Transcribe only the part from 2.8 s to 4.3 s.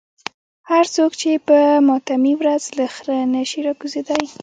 خره نشي راکوزېدای.